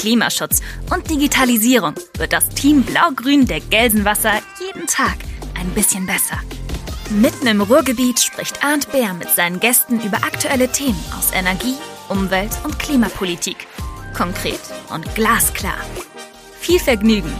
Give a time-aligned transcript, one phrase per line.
[0.00, 5.18] Klimaschutz und Digitalisierung wird das Team Blau-Grün der Gelsenwasser jeden Tag
[5.60, 6.38] ein bisschen besser.
[7.10, 11.74] Mitten im Ruhrgebiet spricht Arndt Bär mit seinen Gästen über aktuelle Themen aus Energie,
[12.08, 13.66] Umwelt und Klimapolitik.
[14.16, 15.76] Konkret und glasklar.
[16.58, 17.34] Viel Vergnügen!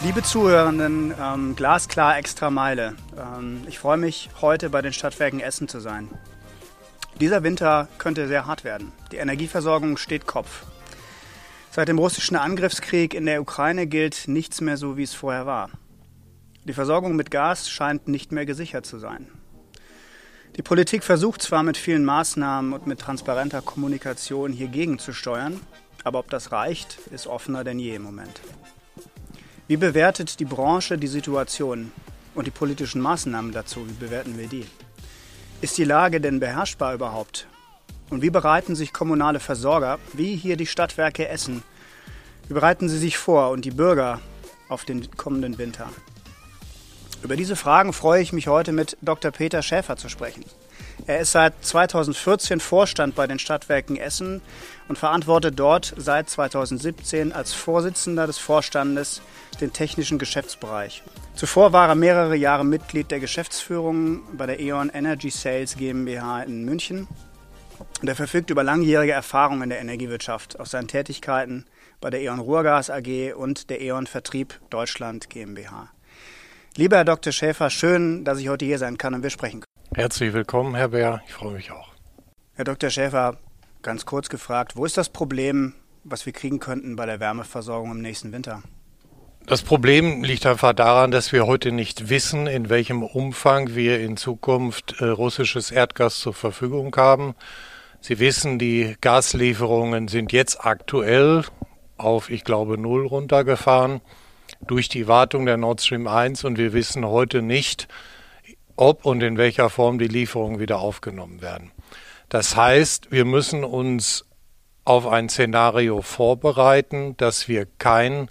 [0.00, 2.96] Liebe Zuhörenden, ähm, glasklar extra Meile.
[3.16, 6.08] Ähm, ich freue mich, heute bei den Stadtwerken Essen zu sein.
[7.20, 8.92] Dieser Winter könnte sehr hart werden.
[9.12, 10.64] Die Energieversorgung steht Kopf.
[11.70, 15.70] Seit dem russischen Angriffskrieg in der Ukraine gilt nichts mehr so, wie es vorher war.
[16.64, 19.28] Die Versorgung mit Gas scheint nicht mehr gesichert zu sein.
[20.56, 25.60] Die Politik versucht zwar mit vielen Maßnahmen und mit transparenter Kommunikation hier gegenzusteuern,
[26.04, 28.40] aber ob das reicht, ist offener denn je im Moment.
[29.66, 31.90] Wie bewertet die Branche die Situation
[32.34, 33.88] und die politischen Maßnahmen dazu?
[33.88, 34.66] Wie bewerten wir die?
[35.62, 37.46] Ist die Lage denn beherrschbar überhaupt?
[38.10, 41.62] Und wie bereiten sich kommunale Versorger, wie hier die Stadtwerke Essen,
[42.48, 44.20] wie bereiten sie sich vor und die Bürger
[44.68, 45.88] auf den kommenden Winter?
[47.22, 49.30] Über diese Fragen freue ich mich heute mit Dr.
[49.30, 50.44] Peter Schäfer zu sprechen.
[51.06, 54.40] Er ist seit 2014 Vorstand bei den Stadtwerken Essen
[54.86, 59.20] und verantwortet dort seit 2017 als Vorsitzender des Vorstandes
[59.60, 61.02] den technischen Geschäftsbereich.
[61.34, 66.64] Zuvor war er mehrere Jahre Mitglied der Geschäftsführung bei der E.ON Energy Sales GmbH in
[66.64, 67.08] München.
[68.00, 71.66] Und er verfügt über langjährige Erfahrung in der Energiewirtschaft aus seinen Tätigkeiten
[72.00, 75.88] bei der E.ON Ruhrgas AG und der E.ON Vertrieb Deutschland GmbH.
[76.76, 77.32] Lieber Herr Dr.
[77.32, 79.71] Schäfer, schön, dass ich heute hier sein kann und wir sprechen können.
[79.94, 81.20] Herzlich willkommen, Herr Bär.
[81.26, 81.90] Ich freue mich auch.
[82.54, 82.88] Herr Dr.
[82.88, 83.36] Schäfer,
[83.82, 88.00] ganz kurz gefragt, wo ist das Problem, was wir kriegen könnten bei der Wärmeversorgung im
[88.00, 88.62] nächsten Winter?
[89.46, 94.16] Das Problem liegt einfach daran, dass wir heute nicht wissen, in welchem Umfang wir in
[94.16, 97.34] Zukunft äh, russisches Erdgas zur Verfügung haben.
[98.00, 101.44] Sie wissen, die Gaslieferungen sind jetzt aktuell
[101.98, 104.00] auf, ich glaube, null runtergefahren
[104.66, 107.88] durch die Wartung der Nord Stream 1 und wir wissen heute nicht,
[108.82, 111.70] ob und in welcher Form die Lieferungen wieder aufgenommen werden.
[112.28, 114.24] Das heißt, wir müssen uns
[114.84, 118.28] auf ein Szenario vorbereiten, dass wir kein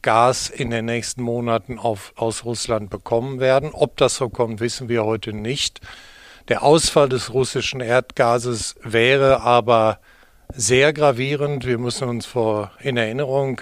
[0.00, 3.72] Gas in den nächsten Monaten auf, aus Russland bekommen werden.
[3.74, 5.82] Ob das so kommt, wissen wir heute nicht.
[6.48, 10.00] Der Ausfall des russischen Erdgases wäre aber
[10.48, 11.66] sehr gravierend.
[11.66, 13.60] Wir müssen uns vor in Erinnerung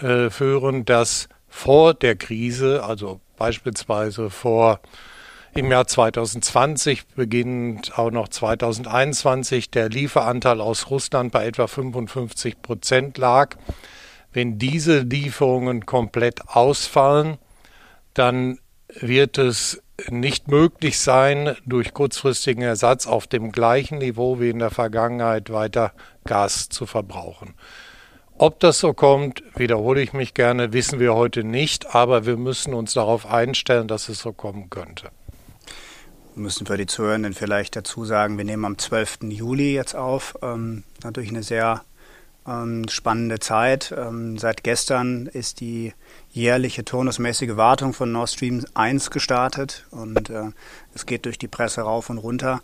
[0.00, 4.80] äh, führen, dass vor der Krise, also beispielsweise vor
[5.54, 13.18] im Jahr 2020, beginnend auch noch 2021, der Lieferanteil aus Russland bei etwa 55 Prozent
[13.18, 13.56] lag.
[14.32, 17.36] Wenn diese Lieferungen komplett ausfallen,
[18.14, 18.58] dann
[18.98, 24.70] wird es nicht möglich sein, durch kurzfristigen Ersatz auf dem gleichen Niveau wie in der
[24.70, 25.92] Vergangenheit weiter
[26.24, 27.54] Gas zu verbrauchen.
[28.38, 32.72] Ob das so kommt, wiederhole ich mich gerne, wissen wir heute nicht, aber wir müssen
[32.72, 35.10] uns darauf einstellen, dass es so kommen könnte.
[36.34, 39.18] Müssen wir die Zuhörenden vielleicht dazu sagen, wir nehmen am 12.
[39.24, 40.34] Juli jetzt auf.
[40.40, 41.84] Ähm, natürlich eine sehr
[42.46, 43.94] ähm, spannende Zeit.
[43.96, 45.92] Ähm, seit gestern ist die
[46.32, 50.50] jährliche turnusmäßige Wartung von Nord Stream 1 gestartet und äh,
[50.94, 52.62] es geht durch die Presse rauf und runter.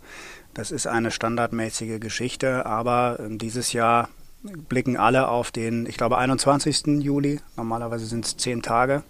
[0.55, 4.09] Das ist eine standardmäßige Geschichte, aber äh, dieses Jahr
[4.41, 7.03] blicken alle auf den, ich glaube, 21.
[7.03, 7.39] Juli.
[7.55, 9.03] Normalerweise sind es zehn Tage.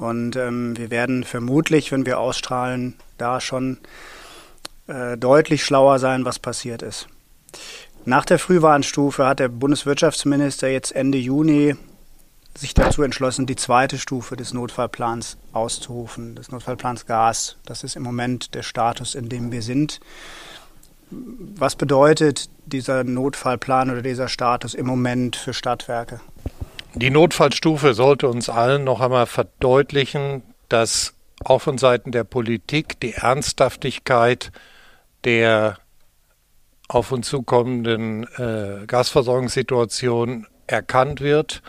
[0.00, 3.76] Und ähm, wir werden vermutlich, wenn wir ausstrahlen, da schon
[4.86, 7.06] äh, deutlich schlauer sein, was passiert ist.
[8.06, 11.76] Nach der Frühwarnstufe hat der Bundeswirtschaftsminister jetzt Ende Juni
[12.56, 17.56] sich dazu entschlossen, die zweite Stufe des Notfallplans auszurufen, des Notfallplans Gas.
[17.66, 20.00] Das ist im Moment der Status, in dem wir sind.
[21.10, 26.22] Was bedeutet dieser Notfallplan oder dieser Status im Moment für Stadtwerke?
[26.94, 31.14] Die Notfallstufe sollte uns allen noch einmal verdeutlichen, dass
[31.44, 34.50] auch von Seiten der Politik die Ernsthaftigkeit
[35.24, 35.78] der
[36.88, 41.62] auf uns zukommenden äh, Gasversorgungssituation erkannt wird,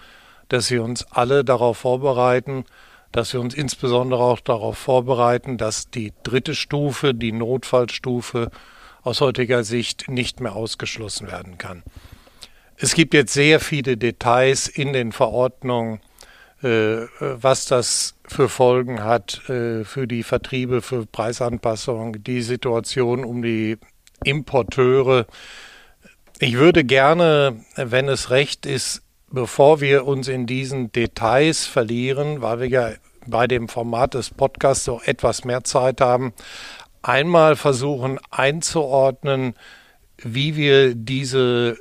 [0.49, 2.65] dass wir uns alle darauf vorbereiten,
[3.11, 8.49] dass wir uns insbesondere auch darauf vorbereiten, dass die dritte Stufe, die Notfallstufe,
[9.03, 11.83] aus heutiger Sicht nicht mehr ausgeschlossen werden kann.
[12.83, 15.99] Es gibt jetzt sehr viele Details in den Verordnungen
[16.63, 23.41] äh, was das für Folgen hat äh, für die Vertriebe, für Preisanpassungen, die Situation um
[23.41, 23.77] die
[24.23, 25.25] Importeure.
[26.39, 29.01] Ich würde gerne, wenn es recht ist,
[29.31, 32.89] bevor wir uns in diesen Details verlieren, weil wir ja
[33.25, 36.33] bei dem Format des Podcasts auch etwas mehr Zeit haben,
[37.01, 39.55] einmal versuchen einzuordnen,
[40.17, 41.77] wie wir diese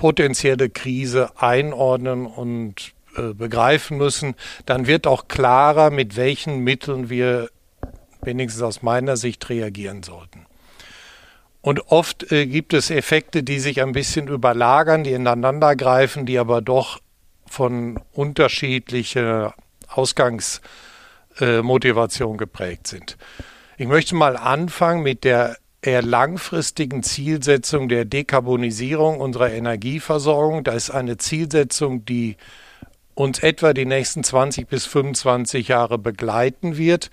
[0.00, 7.50] potenzielle Krise einordnen und äh, begreifen müssen, dann wird auch klarer, mit welchen Mitteln wir
[8.22, 10.46] wenigstens aus meiner Sicht reagieren sollten.
[11.60, 16.38] Und oft äh, gibt es Effekte, die sich ein bisschen überlagern, die ineinander greifen, die
[16.38, 16.98] aber doch
[17.46, 19.52] von unterschiedlicher
[19.86, 23.18] Ausgangsmotivation äh, geprägt sind.
[23.76, 30.64] Ich möchte mal anfangen mit der eher langfristigen Zielsetzung der Dekarbonisierung unserer Energieversorgung.
[30.64, 32.36] Da ist eine Zielsetzung, die
[33.14, 37.10] uns etwa die nächsten 20 bis 25 Jahre begleiten wird.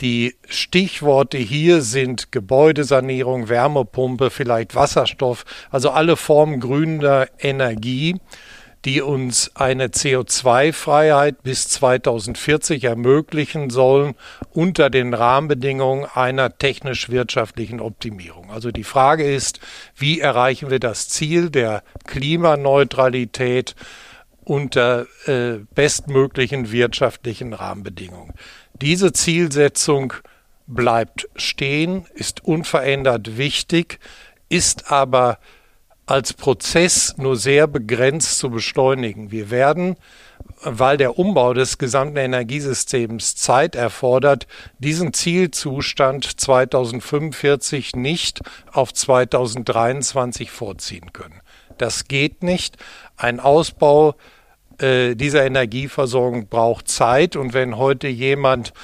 [0.00, 8.16] Die Stichworte hier sind Gebäudesanierung, Wärmepumpe, vielleicht Wasserstoff, also alle Formen grüner Energie,
[8.84, 14.14] die uns eine CO2-Freiheit bis 2040 ermöglichen sollen
[14.50, 18.50] unter den Rahmenbedingungen einer technisch-wirtschaftlichen Optimierung.
[18.50, 19.60] Also die Frage ist,
[19.94, 23.76] wie erreichen wir das Ziel der Klimaneutralität
[24.44, 28.34] unter äh, bestmöglichen wirtschaftlichen Rahmenbedingungen.
[28.80, 30.14] Diese Zielsetzung
[30.66, 34.00] bleibt stehen, ist unverändert wichtig,
[34.48, 35.38] ist aber
[36.12, 39.30] als Prozess nur sehr begrenzt zu beschleunigen.
[39.30, 39.96] Wir werden,
[40.62, 44.46] weil der Umbau des gesamten Energiesystems Zeit erfordert,
[44.78, 48.42] diesen Zielzustand 2045 nicht
[48.72, 51.40] auf 2023 vorziehen können.
[51.78, 52.76] Das geht nicht.
[53.16, 54.14] Ein Ausbau
[54.76, 57.36] äh, dieser Energieversorgung braucht Zeit.
[57.36, 58.74] Und wenn heute jemand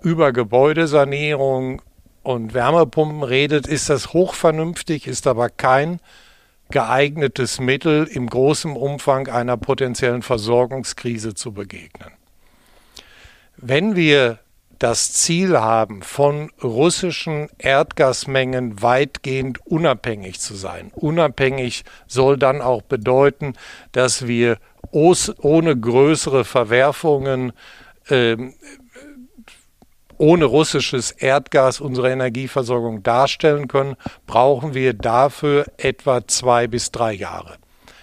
[0.00, 1.82] über Gebäudesanierung
[2.22, 6.00] und Wärmepumpen redet, ist das hochvernünftig, ist aber kein
[6.70, 12.10] geeignetes Mittel, im großen Umfang einer potenziellen Versorgungskrise zu begegnen.
[13.56, 14.38] Wenn wir
[14.80, 20.90] das Ziel haben, von russischen Erdgasmengen weitgehend unabhängig zu sein.
[20.94, 23.52] Unabhängig soll dann auch bedeuten,
[23.92, 24.56] dass wir
[24.90, 27.52] ohne größere Verwerfungen
[28.08, 28.36] äh,
[30.20, 33.96] ohne russisches Erdgas unsere Energieversorgung darstellen können,
[34.26, 37.56] brauchen wir dafür etwa zwei bis drei Jahre.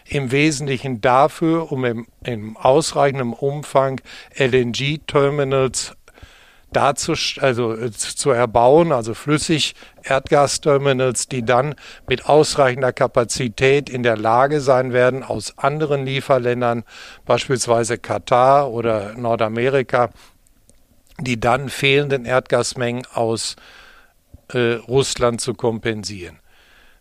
[0.05, 4.01] Im Wesentlichen dafür, um im, im ausreichenden Umfang
[4.35, 5.93] LNG-Terminals
[6.73, 9.73] also äh, zu erbauen, also flüssig
[10.03, 11.75] Erdgasterminals, die dann
[12.07, 16.83] mit ausreichender Kapazität in der Lage sein werden, aus anderen Lieferländern,
[17.25, 20.09] beispielsweise Katar oder Nordamerika,
[21.19, 23.55] die dann fehlenden Erdgasmengen aus
[24.49, 26.39] äh, Russland zu kompensieren.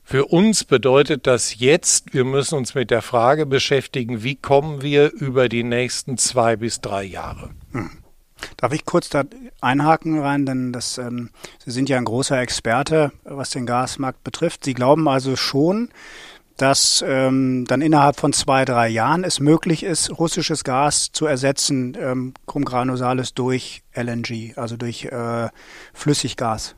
[0.09, 5.13] Für uns bedeutet das jetzt, wir müssen uns mit der Frage beschäftigen, wie kommen wir
[5.13, 7.51] über die nächsten zwei bis drei Jahre.
[7.73, 7.91] Hm.
[8.57, 9.25] Darf ich kurz da
[9.61, 14.65] einhaken rein, denn das, ähm, Sie sind ja ein großer Experte, was den Gasmarkt betrifft.
[14.65, 15.89] Sie glauben also schon,
[16.57, 21.97] dass ähm, dann innerhalb von zwei, drei Jahren es möglich ist, russisches Gas zu ersetzen,
[22.01, 25.49] ähm, cum granulales durch LNG, also durch äh,
[25.93, 26.75] Flüssiggas.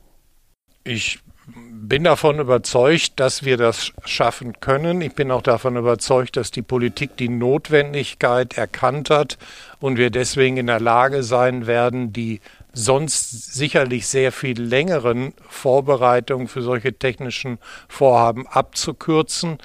[0.85, 1.20] Ich
[1.54, 5.00] bin davon überzeugt, dass wir das schaffen können.
[5.00, 9.38] Ich bin auch davon überzeugt, dass die Politik die Notwendigkeit erkannt hat
[9.80, 12.40] und wir deswegen in der Lage sein werden, die
[12.78, 17.58] sonst sicherlich sehr viel längeren Vorbereitungen für solche technischen
[17.88, 19.58] Vorhaben abzukürzen.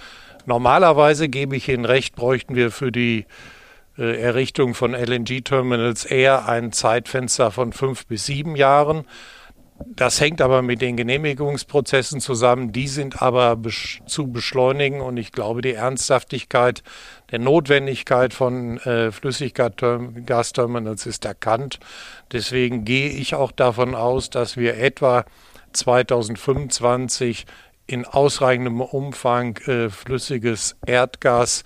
[0.46, 3.26] Normalerweise gebe ich Ihnen recht, bräuchten wir für die
[3.98, 9.06] äh, Errichtung von LNG-Terminals eher ein Zeitfenster von fünf bis sieben Jahren.
[9.88, 12.72] Das hängt aber mit den Genehmigungsprozessen zusammen.
[12.72, 13.58] Die sind aber
[14.06, 16.84] zu beschleunigen und ich glaube, die Ernsthaftigkeit
[17.32, 21.80] der Notwendigkeit von äh, Flüssiggasterminals ist erkannt.
[22.32, 25.26] Deswegen gehe ich auch davon aus, dass wir etwa
[25.74, 27.46] 2025
[27.88, 31.64] in ausreichendem Umfang äh, flüssiges Erdgas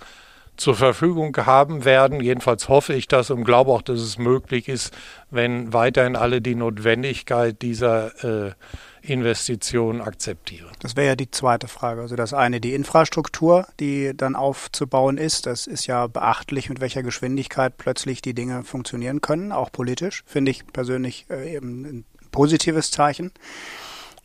[0.58, 2.20] zur Verfügung haben werden.
[2.20, 4.92] Jedenfalls hoffe ich das und glaube auch, dass es möglich ist,
[5.30, 8.52] wenn weiterhin alle die Notwendigkeit dieser äh,
[9.00, 10.70] Investitionen akzeptieren.
[10.80, 12.02] Das wäre ja die zweite Frage.
[12.02, 15.46] Also das eine, die Infrastruktur, die dann aufzubauen ist.
[15.46, 20.24] Das ist ja beachtlich, mit welcher Geschwindigkeit plötzlich die Dinge funktionieren können, auch politisch.
[20.26, 23.32] Finde ich persönlich äh, eben ein positives Zeichen.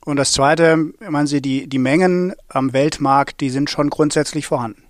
[0.06, 4.83] Und das zweite, meinen Sie, die, die Mengen am Weltmarkt, die sind schon grundsätzlich vorhanden.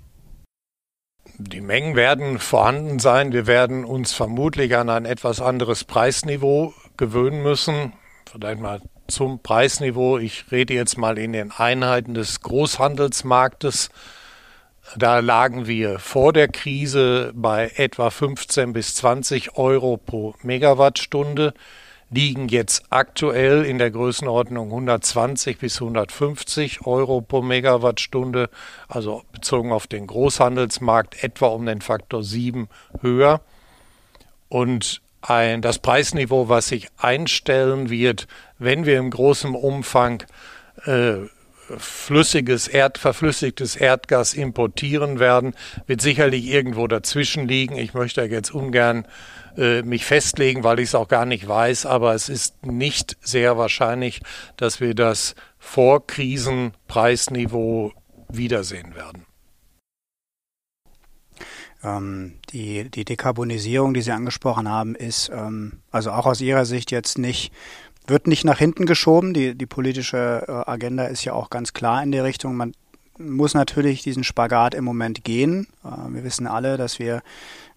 [1.38, 3.34] Die Mengen werden vorhanden sein.
[3.34, 7.94] Wir werden uns vermutlich an ein etwas anderes Preisniveau gewöhnen müssen.
[8.32, 10.18] Vielleicht mal zum Preisniveau.
[10.18, 13.90] Ich rede jetzt mal in den Einheiten des Großhandelsmarktes.
[14.96, 21.54] Da lagen wir vor der Krise bei etwa 15 bis 20 Euro pro Megawattstunde,
[22.14, 28.50] liegen jetzt aktuell in der Größenordnung 120 bis 150 Euro pro Megawattstunde,
[28.88, 32.68] also bezogen auf den Großhandelsmarkt etwa um den Faktor 7
[33.02, 33.42] höher.
[34.50, 38.28] Und ein, das Preisniveau, was sich einstellen wird,
[38.60, 40.24] wenn wir im großen Umfang
[40.86, 41.16] äh,
[41.78, 45.54] flüssiges Erd, verflüssigtes Erdgas importieren werden,
[45.88, 47.78] wird sicherlich irgendwo dazwischen liegen.
[47.78, 49.08] Ich möchte jetzt ungern
[49.58, 53.58] äh, mich festlegen, weil ich es auch gar nicht weiß, aber es ist nicht sehr
[53.58, 54.22] wahrscheinlich,
[54.58, 57.92] dass wir das Vorkrisenpreisniveau
[58.30, 59.26] wiedersehen werden.
[61.84, 66.92] Ähm, die, die Dekarbonisierung, die Sie angesprochen haben, ist ähm, also auch aus Ihrer Sicht
[66.92, 67.54] jetzt nicht
[68.08, 69.34] wird nicht nach hinten geschoben.
[69.34, 72.56] Die, die politische äh, Agenda ist ja auch ganz klar in der Richtung.
[72.56, 72.74] Man
[73.18, 75.68] muss natürlich diesen Spagat im Moment gehen.
[75.84, 77.22] Äh, wir wissen alle, dass wir,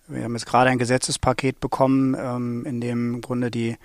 [0.08, 3.76] wir haben jetzt gerade ein Gesetzespaket bekommen, ähm, in dem im Grunde die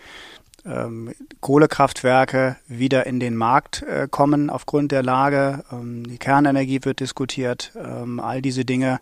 [0.65, 5.63] ähm, Kohlekraftwerke wieder in den Markt äh, kommen aufgrund der Lage.
[5.71, 7.71] Ähm, die Kernenergie wird diskutiert.
[7.75, 8.99] all diese Dinge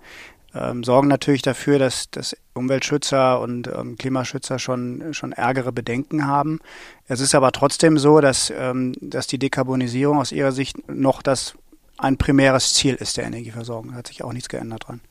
[0.54, 6.60] ähm, sorgen natürlich dafür, dass, dass Umweltschützer und ähm, Klimaschützer schon, schon ärgere Bedenken haben.
[7.08, 11.56] Es ist aber trotzdem so, dass, ähm, dass die Dekarbonisierung aus ihrer Sicht noch das
[11.98, 13.92] ein primäres Ziel ist der Energieversorgung.
[13.92, 15.02] Da hat sich auch nichts geändert dran.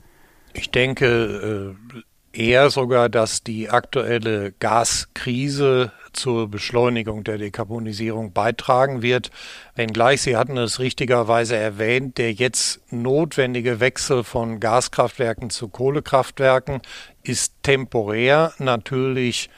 [0.52, 2.02] Ich denke äh,
[2.32, 9.30] eher sogar, dass die aktuelle Gaskrise zur Beschleunigung der Dekarbonisierung beitragen wird.
[9.74, 16.80] Wenngleich, Sie hatten es richtigerweise erwähnt, der jetzt notwendige Wechsel von Gaskraftwerken zu Kohlekraftwerken
[17.22, 19.50] ist temporär natürlich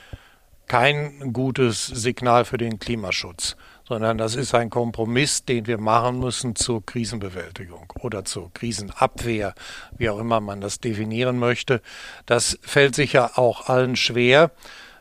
[0.67, 3.57] kein gutes Signal für den Klimaschutz,
[3.91, 9.53] sondern das ist ein Kompromiss, den wir machen müssen zur Krisenbewältigung oder zur Krisenabwehr,
[9.99, 11.83] wie auch immer man das definieren möchte.
[12.25, 14.53] Das fällt sicher auch allen schwer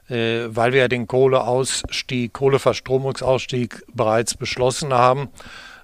[0.10, 5.30] äh, weil wir ja den Kohleausstieg, Kohleverstromungsausstieg bereits beschlossen haben,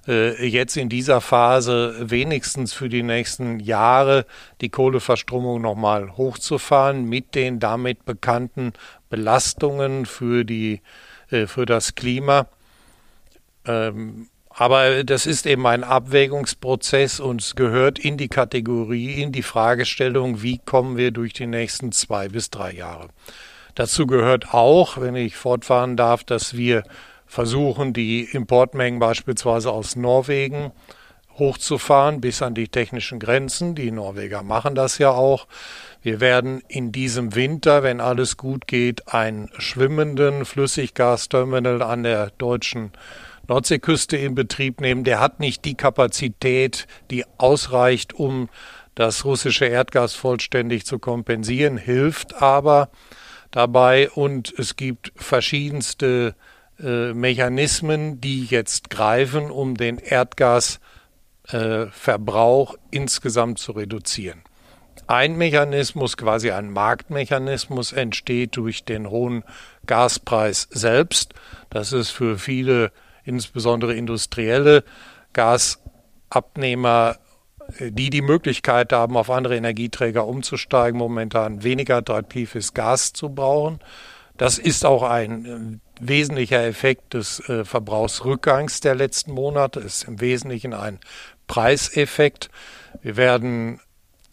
[0.08, 4.26] äh, jetzt in dieser Phase wenigstens für die nächsten Jahre
[4.62, 8.74] die Kohleverstromung nochmal hochzufahren mit den damit bekannten
[9.12, 10.82] Belastungen für, die,
[11.30, 12.48] äh, für das Klima.
[13.68, 19.44] Ähm, aber das ist eben ein Abwägungsprozess und es gehört in die Kategorie, in die
[19.44, 23.10] Fragestellung, wie kommen wir durch die nächsten zwei bis drei Jahre.
[23.76, 26.84] Dazu gehört auch, wenn ich fortfahren darf, dass wir
[27.26, 30.72] versuchen, die Importmengen beispielsweise aus Norwegen
[31.38, 33.76] hochzufahren bis an die technischen Grenzen.
[33.76, 35.48] Die Norweger machen das ja auch.
[36.02, 42.92] Wir werden in diesem Winter, wenn alles gut geht, einen schwimmenden Flüssiggasterminal an der deutschen
[43.48, 45.04] Nordseeküste in Betrieb nehmen.
[45.04, 48.50] Der hat nicht die Kapazität, die ausreicht, um
[48.96, 52.90] das russische Erdgas vollständig zu kompensieren, hilft aber
[53.52, 56.34] dabei und es gibt verschiedenste
[56.80, 64.42] äh, Mechanismen, die jetzt greifen, um den Erdgasverbrauch äh, insgesamt zu reduzieren.
[65.08, 69.44] Ein Mechanismus, quasi ein Marktmechanismus, entsteht durch den hohen
[69.86, 71.36] Gaspreis selbst.
[71.70, 72.92] Das ist für viele,
[73.26, 74.84] insbesondere industrielle
[75.34, 77.18] Gasabnehmer,
[77.80, 83.80] die die Möglichkeit haben, auf andere Energieträger umzusteigen, momentan weniger attraktives Gas zu brauchen.
[84.38, 90.20] Das ist auch ein äh, wesentlicher Effekt des äh, Verbrauchsrückgangs der letzten Monate, ist im
[90.20, 91.00] Wesentlichen ein
[91.48, 92.50] Preiseffekt.
[93.02, 93.80] Wir werden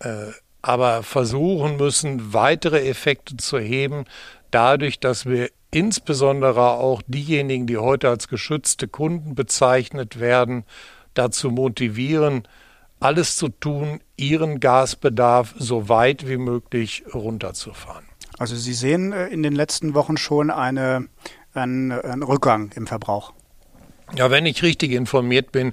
[0.01, 4.05] äh, aber versuchen müssen, weitere Effekte zu heben,
[4.51, 10.65] dadurch, dass wir insbesondere auch diejenigen, die heute als geschützte Kunden bezeichnet werden,
[11.15, 12.47] dazu motivieren,
[13.01, 18.05] alles zu tun, ihren Gasbedarf so weit wie möglich runterzufahren.
[18.39, 21.09] Also Sie sehen äh, in den letzten Wochen schon eine,
[21.55, 23.33] einen, einen Rückgang im Verbrauch.
[24.15, 25.73] Ja, wenn ich richtig informiert bin,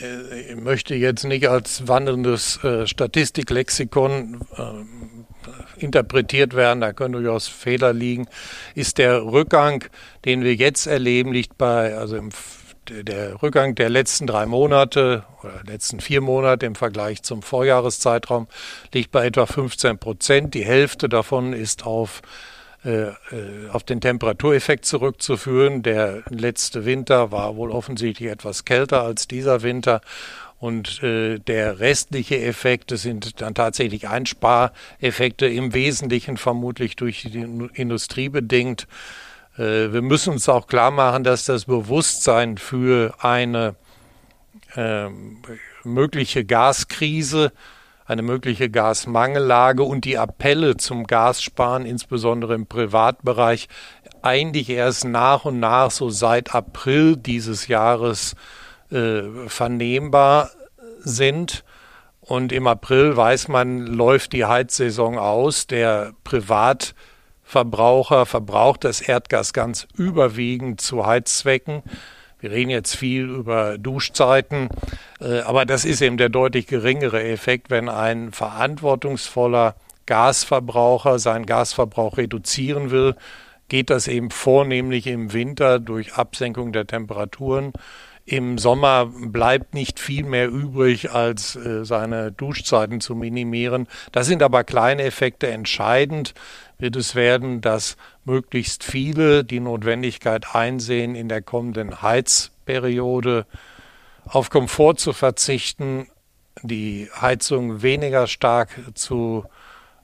[0.00, 7.92] äh, möchte jetzt nicht als wandelndes äh, Statistiklexikon äh, interpretiert werden, da können durchaus Fehler
[7.92, 8.26] liegen,
[8.74, 9.84] ist der Rückgang,
[10.24, 12.30] den wir jetzt erleben, liegt bei, also im
[12.90, 18.48] der Rückgang der letzten drei Monate oder letzten vier Monate im Vergleich zum Vorjahreszeitraum
[18.92, 20.54] liegt bei etwa 15 Prozent.
[20.54, 22.22] Die Hälfte davon ist auf
[23.72, 25.82] auf den Temperatureffekt zurückzuführen.
[25.82, 30.00] Der letzte Winter war wohl offensichtlich etwas kälter als dieser Winter.
[30.60, 37.46] Und äh, der restliche Effekt, das sind dann tatsächlich Einspareffekte, im Wesentlichen vermutlich durch die
[37.72, 38.86] Industrie bedingt.
[39.56, 43.74] Äh, wir müssen uns auch klar machen, dass das Bewusstsein für eine
[44.76, 45.08] äh,
[45.82, 47.52] mögliche Gaskrise,
[48.10, 53.68] eine mögliche Gasmangellage und die Appelle zum Gassparen, insbesondere im Privatbereich,
[54.20, 58.34] eigentlich erst nach und nach, so seit April dieses Jahres,
[58.90, 60.50] äh, vernehmbar
[60.98, 61.62] sind.
[62.20, 65.68] Und im April weiß man, läuft die Heizsaison aus.
[65.68, 71.84] Der Privatverbraucher verbraucht das Erdgas ganz überwiegend zu Heizzwecken.
[72.40, 74.68] Wir reden jetzt viel über Duschzeiten,
[75.20, 82.16] äh, aber das ist eben der deutlich geringere Effekt, wenn ein verantwortungsvoller Gasverbraucher seinen Gasverbrauch
[82.16, 83.14] reduzieren will,
[83.68, 87.72] geht das eben vornehmlich im Winter durch Absenkung der Temperaturen
[88.30, 93.88] im Sommer bleibt nicht viel mehr übrig, als äh, seine Duschzeiten zu minimieren.
[94.12, 95.48] Das sind aber kleine Effekte.
[95.48, 96.34] Entscheidend
[96.80, 103.46] wird es werden, dass möglichst viele die Notwendigkeit einsehen, in der kommenden Heizperiode
[104.24, 106.08] auf Komfort zu verzichten,
[106.62, 109.44] die Heizung weniger stark zu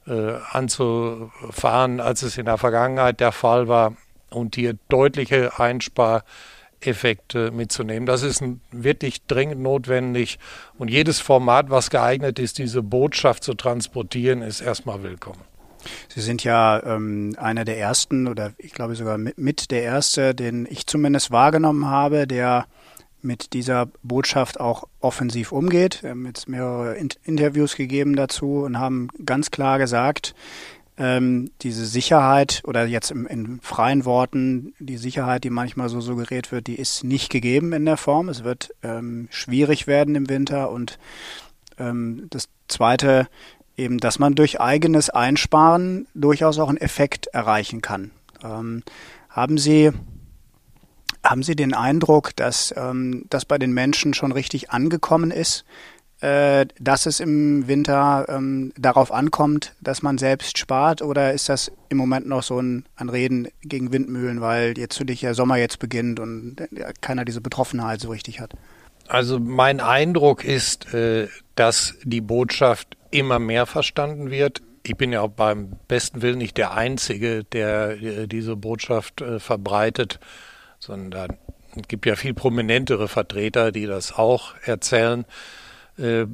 [0.07, 3.97] äh, anzufahren, als es in der Vergangenheit der Fall war
[4.31, 6.25] und hier deutliche Einspar
[6.81, 8.07] Effekte mitzunehmen.
[8.07, 10.39] Das ist wirklich dringend notwendig.
[10.79, 15.56] Und jedes Format, was geeignet ist, diese Botschaft zu transportieren, ist erstmal willkommen.
[16.09, 20.35] Sie sind ja ähm, einer der ersten oder ich glaube sogar mit, mit der erste,
[20.35, 22.67] den ich zumindest wahrgenommen habe, der
[23.23, 26.03] mit dieser Botschaft auch offensiv umgeht.
[26.03, 30.35] Wir haben jetzt mehrere Interviews gegeben dazu und haben ganz klar gesagt,
[30.99, 36.53] ähm, diese Sicherheit oder jetzt im, in freien Worten, die Sicherheit, die manchmal so suggeriert
[36.53, 38.29] wird, die ist nicht gegeben in der Form.
[38.29, 40.99] Es wird ähm, schwierig werden im Winter und
[41.79, 43.29] ähm, das Zweite
[43.77, 48.11] eben, dass man durch eigenes Einsparen durchaus auch einen Effekt erreichen kann.
[48.43, 48.83] Ähm,
[49.29, 49.93] haben Sie
[51.23, 55.65] haben Sie den Eindruck, dass ähm, das bei den Menschen schon richtig angekommen ist,
[56.21, 61.03] äh, dass es im Winter ähm, darauf ankommt, dass man selbst spart?
[61.03, 65.21] Oder ist das im Moment noch so ein, ein Reden gegen Windmühlen, weil jetzt natürlich
[65.21, 68.55] der Sommer jetzt beginnt und äh, keiner diese Betroffenheit so richtig hat?
[69.09, 74.63] Also mein Eindruck ist, äh, dass die Botschaft immer mehr verstanden wird.
[74.83, 79.41] Ich bin ja auch beim besten Willen nicht der Einzige, der äh, diese Botschaft äh,
[79.41, 80.21] verbreitet,
[80.79, 81.37] sondern
[81.75, 85.25] es gibt ja viel prominentere Vertreter, die das auch erzählen.
[85.99, 86.27] Äh,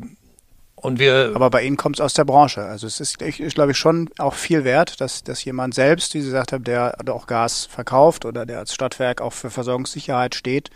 [0.83, 2.62] und wir Aber bei Ihnen kommt es aus der Branche.
[2.62, 6.12] Also es ist, ich, ich glaube ich, schon auch viel wert, dass, dass jemand selbst,
[6.14, 10.35] wie Sie gesagt haben, der auch Gas verkauft oder der als Stadtwerk auch für Versorgungssicherheit
[10.35, 10.71] steht.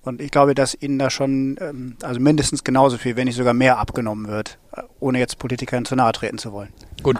[0.00, 3.54] Und ich glaube, dass Ihnen da schon, ähm, also mindestens genauso viel, wenn nicht sogar
[3.54, 4.58] mehr abgenommen wird,
[5.02, 6.72] ohne jetzt Politikern zu nahe treten zu wollen.
[7.02, 7.18] Gut.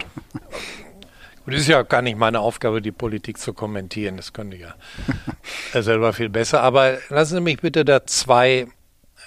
[1.44, 4.16] Und es ist ja gar nicht meine Aufgabe, die Politik zu kommentieren.
[4.16, 4.56] Das könnte
[5.74, 6.62] ja selber viel besser.
[6.62, 8.68] Aber lassen Sie mich bitte da zwei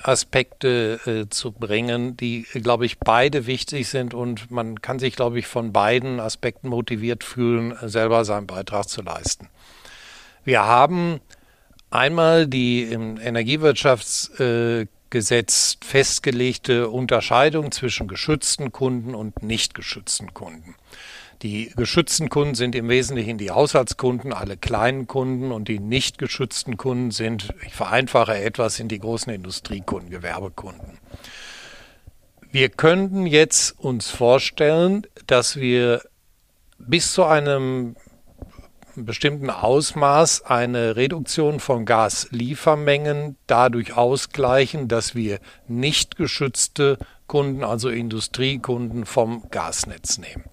[0.01, 5.39] Aspekte äh, zu bringen, die, glaube ich, beide wichtig sind und man kann sich, glaube
[5.39, 9.49] ich, von beiden Aspekten motiviert fühlen, selber seinen Beitrag zu leisten.
[10.43, 11.21] Wir haben
[11.89, 13.17] einmal die im
[15.11, 15.43] Äh,
[15.81, 20.75] festgelegte Unterscheidung zwischen geschützten Kunden und nicht geschützten Kunden.
[21.41, 26.77] Die geschützten Kunden sind im Wesentlichen die Haushaltskunden, alle kleinen Kunden und die nicht geschützten
[26.77, 30.97] Kunden sind, ich vereinfache etwas, sind die großen Industriekunden, Gewerbekunden.
[32.51, 36.01] Wir könnten jetzt uns vorstellen, dass wir
[36.77, 37.95] bis zu einem
[39.03, 49.05] bestimmten Ausmaß eine Reduktion von Gasliefermengen dadurch ausgleichen, dass wir nicht geschützte Kunden, also Industriekunden
[49.05, 50.45] vom Gasnetz nehmen.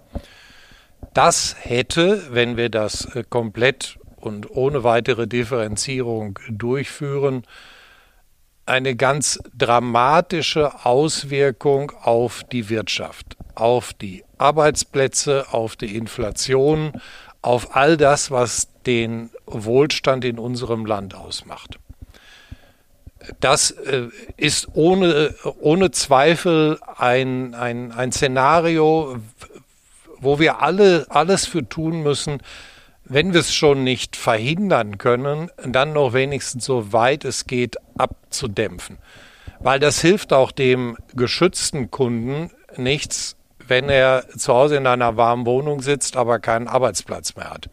[1.14, 7.44] Das hätte, wenn wir das äh, komplett und ohne weitere Differenzierung durchführen,
[8.64, 16.92] eine ganz dramatische Auswirkung auf die Wirtschaft, auf die Arbeitsplätze, auf die Inflation,
[17.42, 21.78] auf all das, was den Wohlstand in unserem Land ausmacht.
[23.40, 29.16] Das äh, ist ohne, ohne Zweifel ein, ein, ein Szenario,
[30.18, 32.40] wo wir alle alles für tun müssen,
[33.04, 38.98] wenn wir es schon nicht verhindern können, dann noch wenigstens so weit es geht abzudämpfen.
[39.60, 43.36] Weil das hilft auch dem geschützten Kunden nichts,
[43.72, 47.70] wenn er zu Hause in einer warmen Wohnung sitzt, aber keinen Arbeitsplatz mehr hat.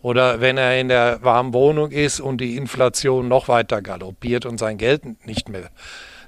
[0.00, 4.58] Oder wenn er in der warmen Wohnung ist und die Inflation noch weiter galoppiert und
[4.58, 5.70] sein Geld nicht mehr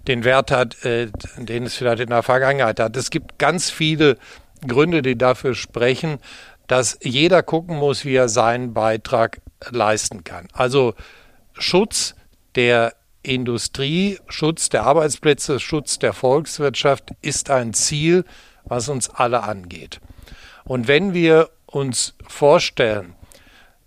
[0.09, 1.07] den Wert hat, äh,
[1.37, 2.97] den es vielleicht in der Vergangenheit hat.
[2.97, 4.19] Es gibt ganz viele
[4.67, 6.19] Gründe, die dafür sprechen,
[6.67, 10.49] dass jeder gucken muss, wie er seinen Beitrag leisten kann.
[10.53, 10.95] Also
[11.53, 12.17] Schutz
[12.57, 18.25] der Industrie, Schutz der Arbeitsplätze, Schutz der Volkswirtschaft ist ein Ziel,
[18.65, 20.01] was uns alle angeht.
[20.65, 23.15] Und wenn wir uns vorstellen,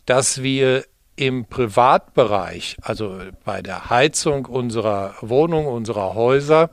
[0.05, 0.85] dass wir
[1.15, 6.69] im Privatbereich, also bei der Heizung unserer Wohnung, unserer Häuser,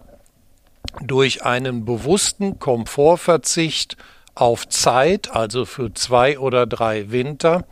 [1.01, 3.97] durch einen bewussten Komfortverzicht
[4.35, 7.65] auf Zeit, also für zwei oder drei Winter,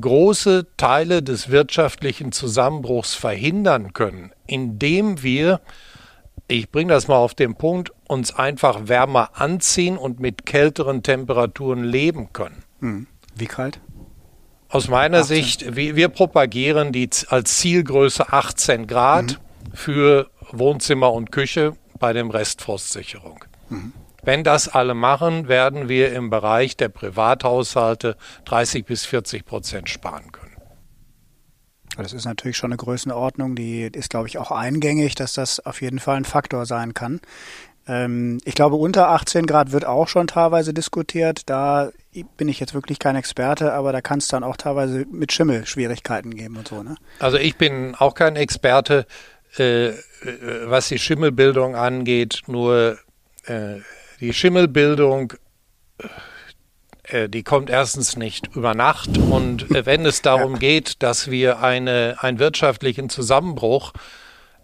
[0.00, 5.60] große Teile des wirtschaftlichen Zusammenbruchs verhindern können, indem wir,
[6.48, 11.84] ich bringe das mal auf den Punkt, uns einfach wärmer anziehen und mit kälteren Temperaturen
[11.84, 12.64] leben können.
[12.80, 13.06] Hm.
[13.36, 13.80] Wie kalt?
[14.70, 15.36] Aus meiner 18.
[15.36, 19.74] Sicht, wir, wir, propagieren die als Zielgröße 18 Grad mhm.
[19.74, 23.44] für Wohnzimmer und Küche bei dem Rest Frostsicherung.
[23.70, 23.92] Mhm.
[24.22, 30.32] Wenn das alle machen, werden wir im Bereich der Privathaushalte 30 bis 40 Prozent sparen
[30.32, 30.47] können.
[32.02, 35.82] Das ist natürlich schon eine Größenordnung, die ist, glaube ich, auch eingängig, dass das auf
[35.82, 37.20] jeden Fall ein Faktor sein kann.
[37.88, 41.48] Ähm, ich glaube, unter 18 Grad wird auch schon teilweise diskutiert.
[41.48, 41.90] Da
[42.36, 45.66] bin ich jetzt wirklich kein Experte, aber da kann es dann auch teilweise mit Schimmel
[45.66, 46.82] Schwierigkeiten geben und so.
[46.82, 46.96] Ne?
[47.18, 49.06] Also ich bin auch kein Experte,
[49.58, 49.94] äh, äh
[50.64, 52.42] was die Schimmelbildung angeht.
[52.46, 52.98] Nur
[53.46, 53.76] äh,
[54.20, 55.32] die Schimmelbildung,
[55.98, 56.08] äh,
[57.28, 59.18] die kommt erstens nicht über Nacht.
[59.18, 63.92] Und äh, wenn es darum geht, dass wir eine, einen wirtschaftlichen Zusammenbruch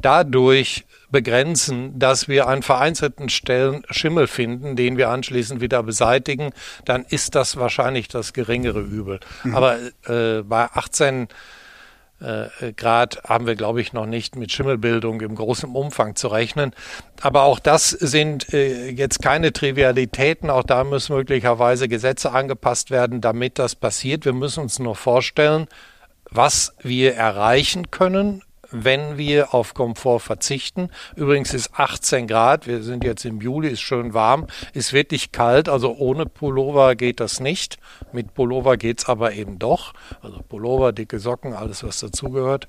[0.01, 6.53] dadurch begrenzen, dass wir an vereinzelten Stellen Schimmel finden, den wir anschließend wieder beseitigen,
[6.85, 9.21] dann ist das wahrscheinlich das geringere Übel.
[9.45, 9.55] Mhm.
[9.55, 11.27] Aber äh, bei 18 äh,
[12.77, 16.73] Grad haben wir, glaube ich, noch nicht mit Schimmelbildung im großen Umfang zu rechnen.
[17.21, 20.51] Aber auch das sind äh, jetzt keine Trivialitäten.
[20.51, 24.25] Auch da müssen möglicherweise Gesetze angepasst werden, damit das passiert.
[24.25, 25.67] Wir müssen uns nur vorstellen,
[26.31, 28.43] was wir erreichen können,
[28.75, 30.91] wenn wir auf Komfort verzichten.
[31.15, 35.69] Übrigens ist 18 Grad, wir sind jetzt im Juli, ist schön warm, ist wirklich kalt,
[35.69, 37.79] also ohne Pullover geht das nicht.
[38.13, 39.95] Mit Pullover geht es aber eben doch.
[40.23, 42.69] Also Pullover, dicke Socken, alles was dazugehört.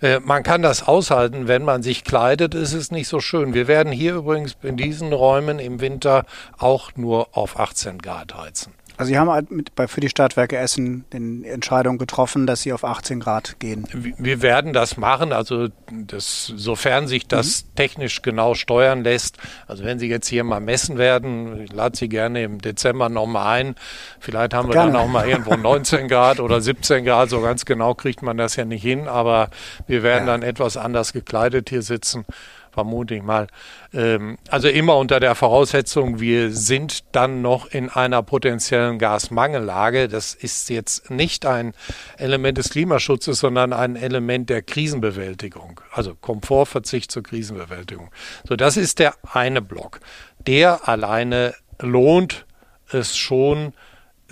[0.00, 3.52] Äh, man kann das aushalten, wenn man sich kleidet, ist es nicht so schön.
[3.52, 6.24] Wir werden hier übrigens in diesen Räumen im Winter
[6.58, 8.72] auch nur auf 18 Grad heizen.
[8.96, 12.72] Also Sie haben halt mit, bei, für die Stadtwerke Essen die Entscheidung getroffen, dass Sie
[12.72, 13.86] auf 18 Grad gehen.
[13.92, 17.74] Wir werden das machen, also das, sofern sich das mhm.
[17.76, 19.38] technisch genau steuern lässt.
[19.66, 23.60] Also wenn Sie jetzt hier mal messen werden, ich lade Sie gerne im Dezember nochmal
[23.60, 23.74] ein.
[24.20, 24.92] Vielleicht haben wir gerne.
[24.92, 27.30] dann auch mal irgendwo 19 Grad oder 17 Grad.
[27.30, 29.50] So ganz genau kriegt man das ja nicht hin, aber
[29.86, 30.32] wir werden ja.
[30.32, 32.24] dann etwas anders gekleidet hier sitzen
[32.72, 33.46] vermute ich mal.
[33.92, 40.08] Ähm, also immer unter der Voraussetzung, wir sind dann noch in einer potenziellen Gasmangellage.
[40.08, 41.74] Das ist jetzt nicht ein
[42.16, 45.80] Element des Klimaschutzes, sondern ein Element der Krisenbewältigung.
[45.92, 48.10] Also Komfortverzicht zur Krisenbewältigung.
[48.48, 50.00] So, das ist der eine Block.
[50.46, 52.46] Der alleine lohnt
[52.90, 53.74] es schon,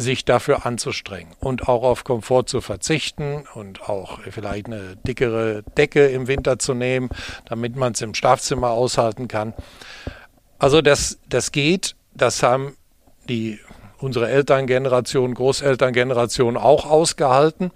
[0.01, 6.07] sich dafür anzustrengen und auch auf Komfort zu verzichten und auch vielleicht eine dickere Decke
[6.07, 7.11] im Winter zu nehmen,
[7.45, 9.55] damit man es im Schlafzimmer aushalten kann.
[10.59, 12.77] Also das, das geht, das haben
[13.29, 13.61] die
[13.99, 17.71] unsere Elterngeneration, Großelterngeneration auch ausgehalten.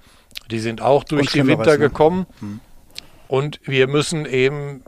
[0.51, 1.79] Die sind auch durch die Winter ne?
[1.79, 2.27] gekommen.
[2.41, 2.61] Hm.
[3.29, 4.83] Und wir müssen eben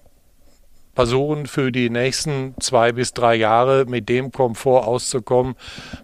[0.96, 5.54] versuchen, für die nächsten zwei bis drei Jahre mit dem Komfort auszukommen,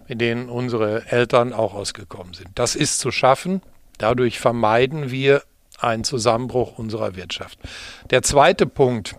[0.07, 2.49] mit dem unsere Eltern auch ausgekommen sind.
[2.53, 3.63] Das ist zu schaffen.
[3.97, 5.41] Dadurch vermeiden wir
[5.79, 7.57] einen Zusammenbruch unserer Wirtschaft.
[8.11, 9.15] Der zweite Punkt,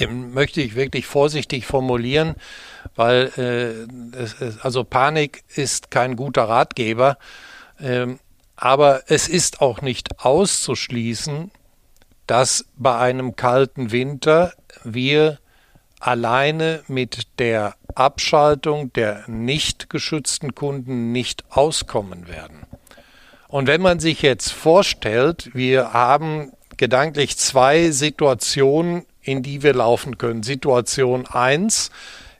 [0.00, 2.34] den möchte ich wirklich vorsichtig formulieren,
[2.96, 7.18] weil äh, es, also Panik ist kein guter Ratgeber,
[7.78, 8.06] äh,
[8.56, 11.50] aber es ist auch nicht auszuschließen,
[12.26, 14.52] dass bei einem kalten Winter
[14.84, 15.38] wir
[16.00, 22.66] alleine mit der Abschaltung der nicht geschützten Kunden nicht auskommen werden.
[23.48, 30.18] Und wenn man sich jetzt vorstellt, wir haben gedanklich zwei Situationen, in die wir laufen
[30.18, 30.42] können.
[30.42, 31.90] Situation eins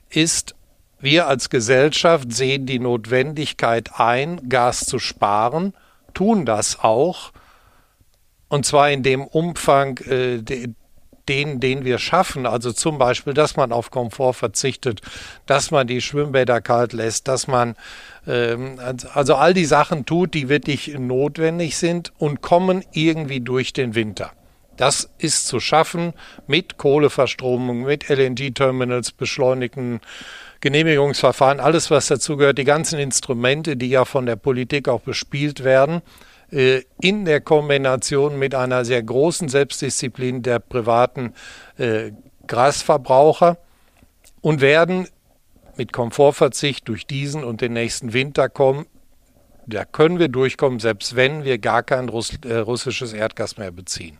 [0.09, 0.55] ist,
[0.99, 5.73] wir als Gesellschaft sehen die Notwendigkeit ein, Gas zu sparen,
[6.13, 7.31] tun das auch,
[8.47, 10.41] und zwar in dem Umfang, äh,
[11.29, 15.01] den, den wir schaffen, also zum Beispiel, dass man auf Komfort verzichtet,
[15.45, 17.75] dass man die Schwimmbäder kalt lässt, dass man
[18.27, 18.79] ähm,
[19.13, 24.31] also all die Sachen tut, die wirklich notwendig sind und kommen irgendwie durch den Winter.
[24.77, 26.13] Das ist zu schaffen
[26.47, 30.01] mit Kohleverstromung, mit LNG-Terminals, beschleunigten
[30.61, 36.01] Genehmigungsverfahren, alles was dazugehört, die ganzen Instrumente, die ja von der Politik auch bespielt werden,
[36.53, 41.33] in der Kombination mit einer sehr großen Selbstdisziplin der privaten
[41.77, 42.11] äh,
[42.45, 43.57] Grasverbraucher
[44.41, 45.07] und werden
[45.77, 48.85] mit Komfortverzicht durch diesen und den nächsten Winter kommen.
[49.65, 54.19] Da können wir durchkommen, selbst wenn wir gar kein Russ äh, russisches Erdgas mehr beziehen.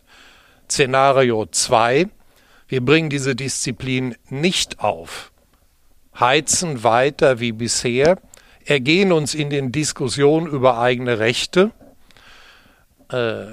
[0.68, 2.08] Szenario 2.
[2.66, 5.30] Wir bringen diese Disziplin nicht auf,
[6.18, 8.18] heizen weiter wie bisher,
[8.64, 11.72] ergehen uns in den Diskussionen über eigene Rechte,
[13.10, 13.46] äh,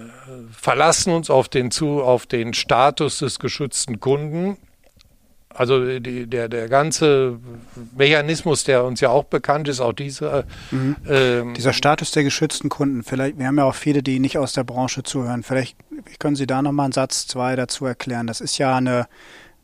[0.51, 4.57] verlassen uns auf den, zu, auf den Status des geschützten Kunden,
[5.53, 7.39] also die, der, der ganze
[7.97, 10.45] Mechanismus, der uns ja auch bekannt ist, auch diese.
[10.71, 10.95] Mhm.
[11.07, 14.53] Ähm, Dieser Status der geschützten Kunden, vielleicht, wir haben ja auch viele, die nicht aus
[14.53, 15.43] der Branche zuhören.
[15.43, 15.77] Vielleicht
[16.19, 18.27] können Sie da nochmal einen Satz, zwei dazu erklären.
[18.27, 19.07] Das ist ja eine,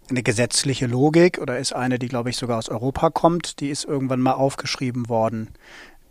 [0.09, 3.59] eine gesetzliche Logik oder ist eine, die, glaube ich, sogar aus Europa kommt.
[3.59, 5.49] Die ist irgendwann mal aufgeschrieben worden.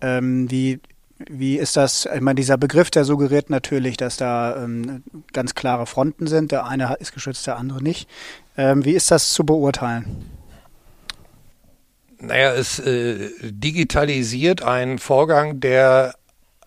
[0.01, 0.81] Ähm, wie,
[1.19, 2.07] wie ist das?
[2.15, 5.03] Ich meine, dieser Begriff, der suggeriert natürlich, dass da ähm,
[5.33, 6.53] ganz klare Fronten sind.
[6.53, 8.09] Der eine ist geschützt, der andere nicht.
[8.57, 10.31] Ähm, wie ist das zu beurteilen?
[12.19, 16.15] Naja, es äh, digitalisiert einen Vorgang, der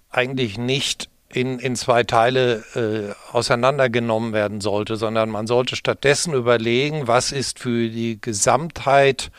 [0.09, 7.07] eigentlich nicht in, in zwei Teile äh, auseinandergenommen werden sollte, sondern man sollte stattdessen überlegen,
[7.07, 9.29] was ist für die Gesamtheit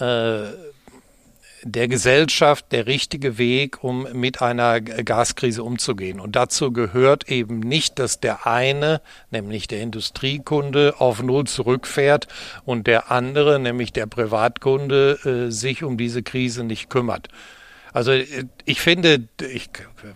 [0.00, 0.44] äh,
[1.64, 6.20] der Gesellschaft der richtige Weg, um mit einer Gaskrise umzugehen.
[6.20, 12.28] Und dazu gehört eben nicht, dass der eine, nämlich der Industriekunde, auf Null zurückfährt
[12.64, 17.28] und der andere, nämlich der Privatkunde, äh, sich um diese Krise nicht kümmert.
[17.92, 18.12] Also
[18.64, 19.68] ich finde, ich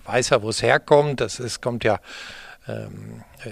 [0.05, 1.21] weiß ja, wo es herkommt.
[1.21, 2.01] Das ist, kommt ja,
[2.67, 3.51] ähm, äh,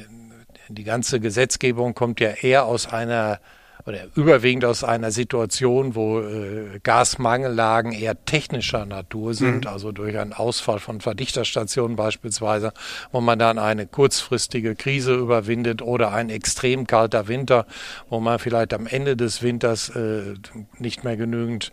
[0.69, 3.39] die ganze Gesetzgebung kommt ja eher aus einer
[3.87, 9.71] oder überwiegend aus einer Situation, wo äh, Gasmangellagen eher technischer Natur sind, mhm.
[9.71, 12.73] also durch einen Ausfall von Verdichtersstationen beispielsweise,
[13.13, 17.67] wo man dann eine kurzfristige Krise überwindet oder ein extrem kalter Winter,
[18.09, 20.35] wo man vielleicht am Ende des Winters äh,
[20.79, 21.71] nicht mehr genügend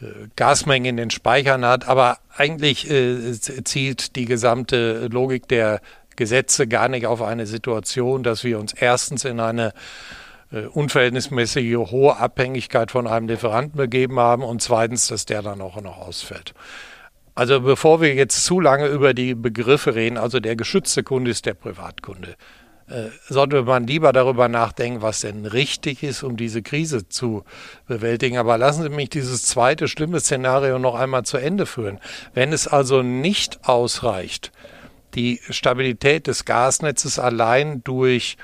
[0.00, 5.82] äh, Gasmengen in den Speichern hat, aber eigentlich äh, zielt die gesamte Logik der
[6.16, 9.74] Gesetze gar nicht auf eine Situation, dass wir uns erstens in eine
[10.62, 15.98] unverhältnismäßige hohe Abhängigkeit von einem Lieferanten begeben haben und zweitens, dass der dann auch noch
[15.98, 16.54] ausfällt.
[17.34, 21.46] Also bevor wir jetzt zu lange über die Begriffe reden, also der geschützte Kunde ist
[21.46, 22.36] der Privatkunde,
[22.86, 27.44] äh, sollte man lieber darüber nachdenken, was denn richtig ist, um diese Krise zu
[27.88, 28.36] bewältigen.
[28.36, 31.98] Aber lassen Sie mich dieses zweite schlimme Szenario noch einmal zu Ende führen.
[32.34, 34.52] Wenn es also nicht ausreicht,
[35.14, 38.36] die Stabilität des Gasnetzes allein durch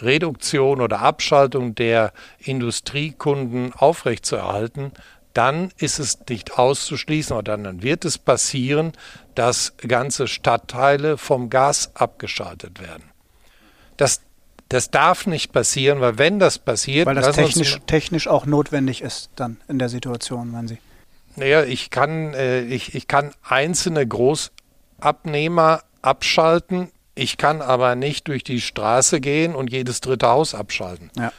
[0.00, 4.92] Reduktion oder Abschaltung der Industriekunden aufrechtzuerhalten,
[5.34, 8.92] dann ist es nicht auszuschließen oder dann wird es passieren,
[9.34, 13.04] dass ganze Stadtteile vom Gas abgeschaltet werden.
[13.96, 14.20] Das,
[14.68, 17.06] das darf nicht passieren, weil wenn das passiert...
[17.06, 20.78] Weil das technisch, technisch auch notwendig ist dann in der Situation, meinen Sie?
[21.36, 28.44] Naja, ich kann, äh, ich, ich kann einzelne Großabnehmer abschalten, ich kann aber nicht durch
[28.44, 31.10] die Straße gehen und jedes dritte Haus abschalten.
[31.16, 31.32] Ja.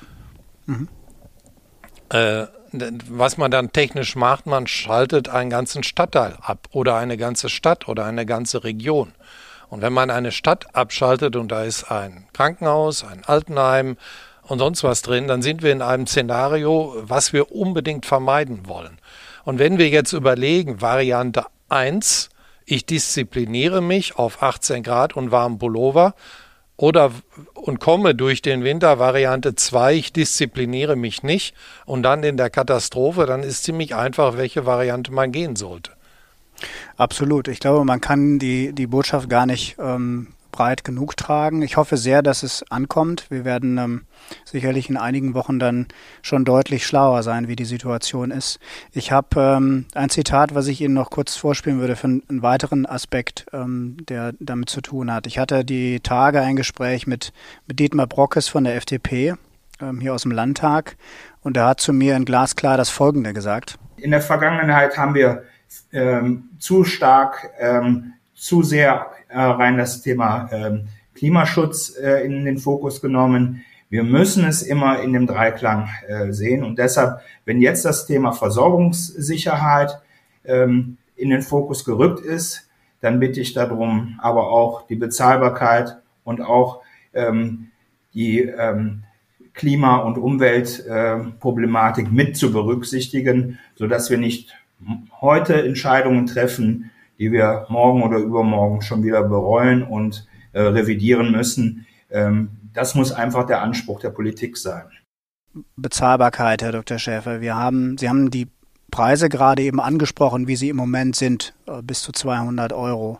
[0.66, 0.88] Mhm.
[2.10, 7.50] Äh, was man dann technisch macht, man schaltet einen ganzen Stadtteil ab oder eine ganze
[7.50, 9.14] Stadt oder eine ganze Region.
[9.70, 13.98] Und wenn man eine Stadt abschaltet und da ist ein Krankenhaus, ein Altenheim
[14.44, 19.00] und sonst was drin, dann sind wir in einem Szenario, was wir unbedingt vermeiden wollen.
[19.46, 22.30] Und wenn wir jetzt überlegen, Variante 1,
[22.66, 26.16] ich diszipliniere mich auf 18 Grad und warmen Pullover
[26.78, 27.12] oder
[27.54, 32.50] und komme durch den Winter Variante 2, ich diszipliniere mich nicht und dann in der
[32.50, 35.92] Katastrophe, dann ist ziemlich einfach, welche Variante man gehen sollte.
[36.98, 37.48] Absolut.
[37.48, 41.62] Ich glaube, man kann die, die Botschaft gar nicht ähm, breit genug tragen.
[41.62, 43.26] Ich hoffe sehr, dass es ankommt.
[43.30, 44.02] Wir werden ähm,
[44.46, 45.88] sicherlich in einigen Wochen dann
[46.22, 48.60] schon deutlich schlauer sein, wie die Situation ist.
[48.94, 52.86] Ich habe ähm, ein Zitat, was ich Ihnen noch kurz vorspielen würde für einen weiteren
[52.86, 55.28] Aspekt, ähm, der damit zu tun hat.
[55.28, 57.34] Ich hatte die Tage ein Gespräch mit,
[57.68, 59.34] mit Dietmar Brockes von der FDP
[59.82, 60.96] ähm, hier aus dem Landtag
[61.42, 63.78] und er hat zu mir in Glasklar das Folgende gesagt.
[63.98, 65.44] In der Vergangenheit haben wir
[65.92, 72.58] ähm, zu stark, ähm, zu sehr äh, rein das Thema ähm, Klimaschutz äh, in den
[72.58, 73.64] Fokus genommen.
[73.90, 78.34] Wir müssen es immer in dem Dreiklang äh, sehen und deshalb, wenn jetzt das Thema
[78.34, 80.02] Versorgungssicherheit
[80.44, 86.42] ähm, in den Fokus gerückt ist, dann bitte ich darum, aber auch die Bezahlbarkeit und
[86.42, 86.82] auch
[87.14, 87.70] ähm,
[88.14, 89.04] die ähm,
[89.54, 94.54] Klima- und Umweltproblematik mit zu berücksichtigen, so dass wir nicht
[95.22, 96.90] heute Entscheidungen treffen,
[97.24, 101.86] die wir morgen oder übermorgen schon wieder bereuen und äh, revidieren müssen.
[102.12, 104.84] Ähm, das muss einfach der Anspruch der Politik sein.
[105.78, 107.00] Bezahlbarkeit, Herr Dr.
[107.00, 107.40] Schäfer.
[107.40, 108.50] Wir haben, Sie haben die
[108.92, 113.20] Preise gerade eben angesprochen, wie sie im Moment sind, äh, bis zu 200 Euro.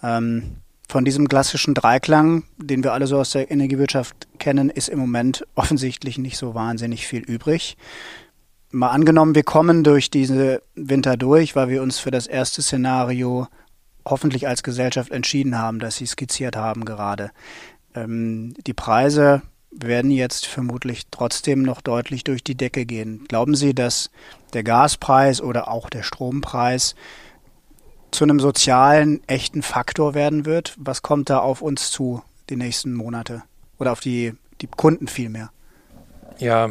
[0.00, 5.00] Ähm, von diesem klassischen Dreiklang, den wir alle so aus der Energiewirtschaft kennen, ist im
[5.00, 7.76] Moment offensichtlich nicht so wahnsinnig viel übrig.
[8.74, 13.46] Mal angenommen, wir kommen durch diese Winter durch, weil wir uns für das erste Szenario
[14.04, 17.30] hoffentlich als Gesellschaft entschieden haben, dass Sie skizziert haben gerade.
[17.94, 23.26] Ähm, die Preise werden jetzt vermutlich trotzdem noch deutlich durch die Decke gehen.
[23.28, 24.10] Glauben Sie, dass
[24.54, 26.96] der Gaspreis oder auch der Strompreis
[28.10, 30.74] zu einem sozialen, echten Faktor werden wird?
[30.78, 33.44] Was kommt da auf uns zu die nächsten Monate?
[33.78, 35.50] Oder auf die, die Kunden vielmehr?
[36.38, 36.70] Ja,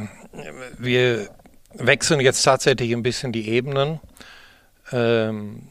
[0.78, 1.30] wir
[1.74, 4.00] wechseln jetzt tatsächlich ein bisschen die Ebenen.
[4.92, 5.70] Ähm,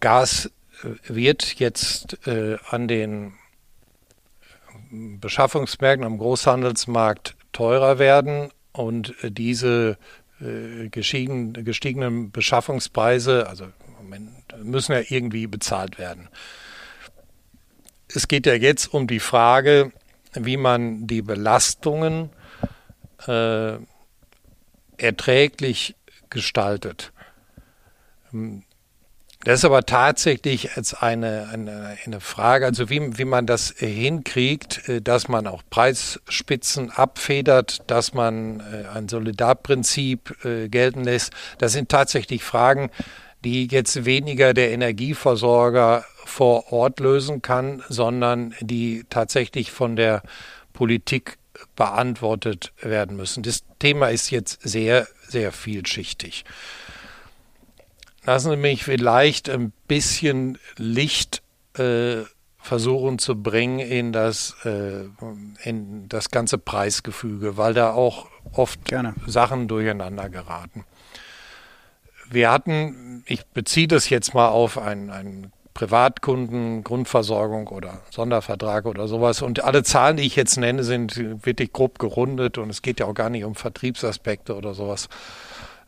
[0.00, 0.50] Gas
[1.06, 3.34] wird jetzt äh, an den
[4.90, 9.98] Beschaffungsmärkten, am Großhandelsmarkt teurer werden und diese
[10.40, 13.66] äh, gestiegen, gestiegenen Beschaffungspreise, also
[14.62, 16.28] müssen ja irgendwie bezahlt werden.
[18.08, 19.92] Es geht ja jetzt um die Frage,
[20.34, 22.30] wie man die Belastungen
[23.26, 23.74] äh,
[24.98, 25.94] erträglich
[26.30, 27.12] gestaltet.
[29.44, 34.88] Das ist aber tatsächlich jetzt eine, eine, eine Frage, also wie, wie man das hinkriegt,
[34.88, 41.34] äh, dass man auch Preisspitzen abfedert, dass man äh, ein Solidarprinzip äh, gelten lässt.
[41.58, 42.90] Das sind tatsächlich Fragen,
[43.44, 50.22] die jetzt weniger der Energieversorger vor Ort lösen kann, sondern die tatsächlich von der
[50.72, 51.36] Politik
[51.76, 53.42] beantwortet werden müssen.
[53.42, 56.44] Das Thema ist jetzt sehr, sehr vielschichtig.
[58.24, 61.42] Lassen Sie mich vielleicht ein bisschen Licht
[61.76, 62.22] äh,
[62.58, 65.04] versuchen zu bringen in das, äh,
[65.62, 69.14] in das ganze Preisgefüge, weil da auch oft Gerne.
[69.26, 70.84] Sachen durcheinander geraten.
[72.30, 79.08] Wir hatten, ich beziehe das jetzt mal auf einen, einen Privatkunden, Grundversorgung oder Sondervertrag oder
[79.08, 79.42] sowas.
[79.42, 83.06] Und alle Zahlen, die ich jetzt nenne, sind wirklich grob gerundet und es geht ja
[83.06, 85.08] auch gar nicht um Vertriebsaspekte oder sowas.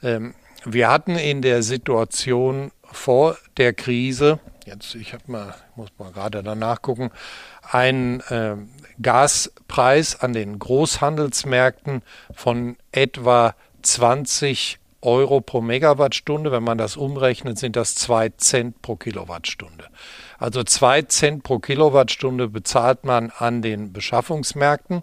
[0.03, 6.11] Ähm, wir hatten in der Situation vor der Krise, jetzt ich habe mal, muss mal
[6.11, 7.11] gerade danach gucken,
[7.63, 8.57] einen äh,
[9.01, 12.03] Gaspreis an den Großhandelsmärkten
[12.35, 16.53] von etwa 20 Euro pro Megawattstunde.
[16.53, 19.87] Wenn man das umrechnet, sind das zwei Cent pro Kilowattstunde.
[20.39, 25.03] Also zwei Cent pro Kilowattstunde bezahlt man an den Beschaffungsmärkten.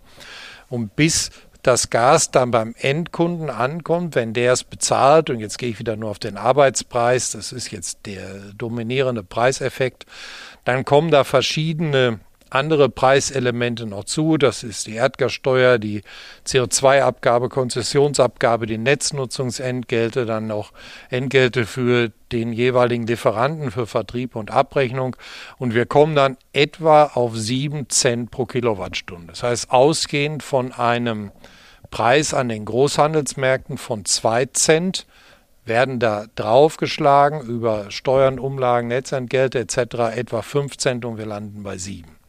[0.70, 1.32] Und bis
[1.64, 5.96] das Gas dann beim Endkunden ankommt, wenn der es bezahlt, und jetzt gehe ich wieder
[5.96, 10.06] nur auf den Arbeitspreis, das ist jetzt der dominierende Preiseffekt,
[10.66, 12.20] dann kommen da verschiedene
[12.54, 14.38] andere Preiselemente noch zu.
[14.38, 16.02] Das ist die Erdgassteuer, die
[16.46, 20.72] CO2-Abgabe, Konzessionsabgabe, die Netznutzungsentgelte, dann noch
[21.10, 25.16] Entgelte für den jeweiligen Lieferanten für Vertrieb und Abrechnung.
[25.58, 29.28] Und wir kommen dann etwa auf sieben Cent pro Kilowattstunde.
[29.28, 31.32] Das heißt, ausgehend von einem
[31.92, 35.06] Preis an den Großhandelsmärkten von 2 Cent
[35.66, 40.16] werden da draufgeschlagen über Steuern, Umlagen, Netzentgelte etc.
[40.16, 42.23] etwa 5 Cent und wir landen bei 7.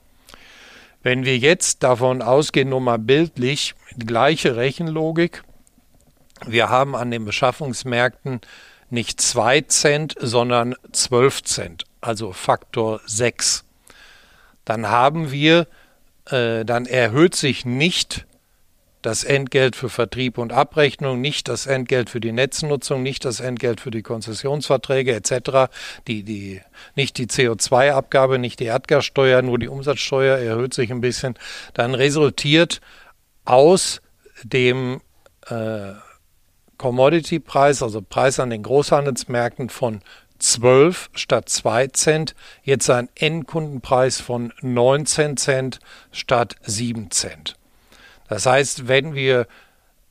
[1.05, 5.45] Wenn wir jetzt davon ausgehen, nur mal bildlich, gleiche Rechenlogik,
[6.47, 8.41] wir haben an den Beschaffungsmärkten
[8.89, 13.65] nicht 2 Cent, sondern 12 Cent, also Faktor 6.
[14.65, 15.67] Dann haben wir,
[16.31, 18.25] äh, dann erhöht sich nicht
[19.05, 23.83] das Entgelt für Vertrieb und Abrechnung, nicht das Entgelt für die Netznutzung, nicht das Entgelt
[23.83, 25.71] für die Konzessionsverträge etc.,
[26.09, 26.63] die, die,
[26.95, 31.35] nicht die CO2-Abgabe, nicht die Erdgassteuer, nur die Umsatzsteuer erhöht sich ein bisschen,
[31.75, 32.81] dann resultiert
[33.45, 34.01] aus
[34.43, 35.03] dem
[35.49, 35.93] äh,
[36.79, 40.01] Commodity-Preis, also Preis an den Großhandelsmärkten von
[40.39, 45.79] 12 statt 2 Cent, jetzt ein Endkundenpreis von 19 Cent
[46.11, 47.57] statt 7 Cent.
[48.29, 49.47] Das heißt, wenn wir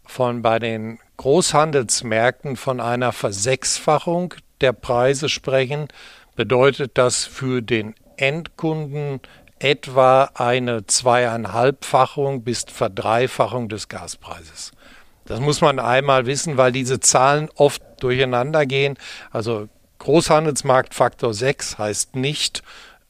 [0.05, 5.87] von bei den Großhandelsmärkten von einer Versechsfachung der Preise sprechen,
[6.35, 9.21] bedeutet das für den Endkunden
[9.59, 14.71] etwa eine zweieinhalbfachung bis Verdreifachung des Gaspreises.
[15.25, 18.97] Das muss man einmal wissen, weil diese Zahlen oft durcheinander gehen.
[19.31, 22.61] Also Großhandelsmarktfaktor 6 heißt nicht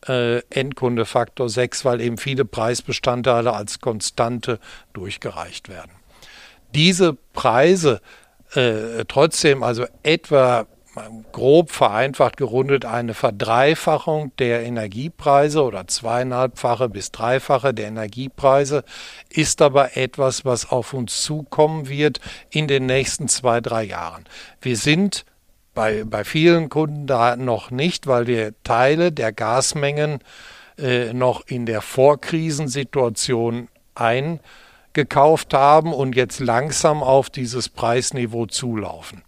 [0.07, 4.59] äh, Endkunde Faktor 6, weil eben viele Preisbestandteile als Konstante
[4.93, 5.91] durchgereicht werden.
[6.73, 8.01] Diese Preise
[8.53, 10.65] äh, trotzdem also etwa
[11.31, 18.83] grob vereinfacht gerundet eine Verdreifachung der Energiepreise oder zweieinhalbfache bis dreifache der Energiepreise
[19.29, 22.19] ist aber etwas, was auf uns zukommen wird
[22.51, 24.25] in den nächsten zwei, drei Jahren.
[24.61, 25.25] Wir sind
[25.73, 30.19] bei, bei vielen Kunden da noch nicht, weil wir Teile der Gasmengen
[30.77, 34.39] äh, noch in der Vorkrisensituation ein
[34.93, 39.23] gekauft haben und jetzt langsam auf dieses Preisniveau zulaufen.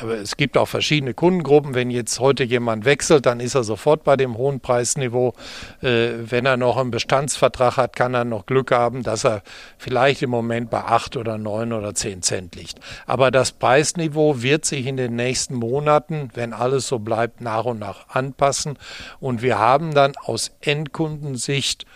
[0.00, 1.74] Aber es gibt auch verschiedene Kundengruppen.
[1.74, 5.34] Wenn jetzt heute jemand wechselt, dann ist er sofort bei dem hohen Preisniveau.
[5.82, 9.42] Äh, wenn er noch einen Bestandsvertrag hat, kann er noch Glück haben, dass er
[9.76, 12.80] vielleicht im Moment bei acht oder neun oder zehn Cent liegt.
[13.06, 17.78] Aber das Preisniveau wird sich in den nächsten Monaten, wenn alles so bleibt, nach und
[17.78, 18.78] nach anpassen.
[19.20, 21.86] Und wir haben dann aus Endkundensicht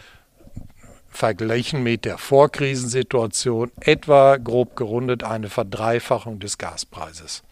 [1.08, 7.42] verglichen mit der Vorkrisensituation etwa grob gerundet eine Verdreifachung des Gaspreises.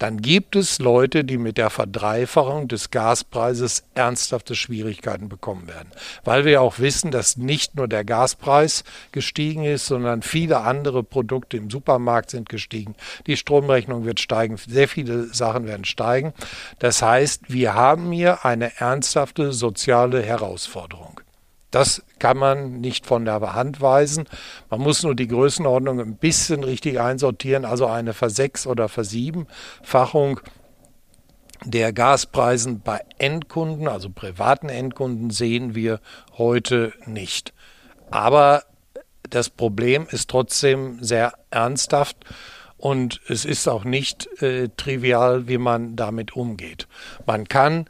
[0.00, 5.90] Dann gibt es Leute, die mit der Verdreifachung des Gaspreises ernsthafte Schwierigkeiten bekommen werden,
[6.24, 8.82] weil wir auch wissen, dass nicht nur der Gaspreis
[9.12, 12.94] gestiegen ist, sondern viele andere Produkte im Supermarkt sind gestiegen.
[13.26, 16.32] Die Stromrechnung wird steigen, sehr viele Sachen werden steigen.
[16.78, 21.19] Das heißt, wir haben hier eine ernsthafte soziale Herausforderung.
[21.70, 24.26] Das kann man nicht von der Hand weisen.
[24.70, 30.40] Man muss nur die Größenordnung ein bisschen richtig einsortieren, also eine Versechs- oder Versiebenfachung
[31.64, 36.00] der Gaspreisen bei Endkunden, also privaten Endkunden, sehen wir
[36.38, 37.52] heute nicht.
[38.10, 38.64] Aber
[39.28, 42.16] das Problem ist trotzdem sehr ernsthaft
[42.76, 46.88] und es ist auch nicht äh, trivial, wie man damit umgeht.
[47.26, 47.88] Man kann,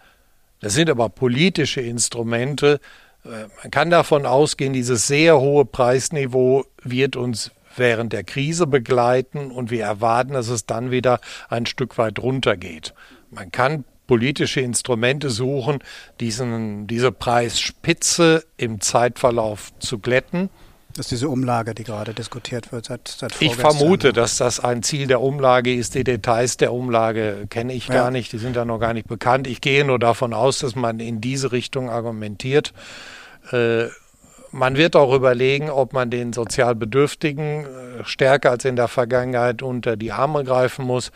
[0.61, 2.81] das sind aber politische Instrumente,
[3.25, 9.71] man kann davon ausgehen, dieses sehr hohe Preisniveau wird uns während der Krise begleiten und
[9.71, 12.95] wir erwarten, dass es dann wieder ein Stück weit runtergeht.
[13.31, 15.79] Man kann politische Instrumente suchen,
[16.19, 20.51] diesen, diese Preisspitze im Zeitverlauf zu glätten.
[21.01, 24.83] Das ist diese Umlage, die gerade diskutiert wird seit, seit Ich vermute, dass das ein
[24.83, 25.95] Ziel der Umlage ist.
[25.95, 27.95] Die Details der Umlage kenne ich ja.
[27.95, 29.47] gar nicht, die sind ja noch gar nicht bekannt.
[29.47, 32.75] Ich gehe nur davon aus, dass man in diese Richtung argumentiert.
[33.51, 33.85] Äh,
[34.53, 39.63] man wird auch überlegen, ob man den sozial Bedürftigen äh, stärker als in der Vergangenheit
[39.63, 41.13] unter die Arme greifen muss.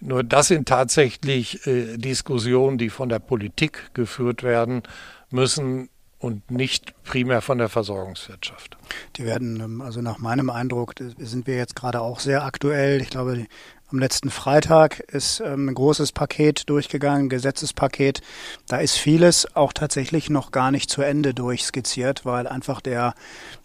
[0.00, 4.82] Nur das sind tatsächlich äh, Diskussionen, die von der Politik geführt werden
[5.30, 8.76] müssen und nicht primär von der Versorgungswirtschaft.
[9.16, 13.00] Die werden, ähm, also nach meinem Eindruck, sind wir jetzt gerade auch sehr aktuell.
[13.00, 13.46] Ich glaube,
[13.90, 18.20] am letzten Freitag ist ähm, ein großes Paket durchgegangen, ein Gesetzespaket.
[18.66, 23.14] Da ist vieles auch tatsächlich noch gar nicht zu Ende durchskizziert, weil einfach der,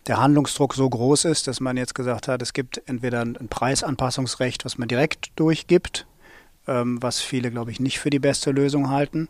[0.07, 4.63] der Handlungsdruck so groß ist, dass man jetzt gesagt hat, es gibt entweder ein Preisanpassungsrecht,
[4.63, 6.07] was man direkt durchgibt,
[6.67, 9.27] ähm, was viele, glaube ich, nicht für die beste Lösung halten,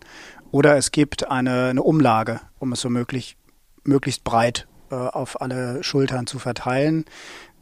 [0.53, 3.37] oder es gibt eine, eine Umlage, um es so möglich,
[3.83, 7.05] möglichst breit äh, auf alle Schultern zu verteilen,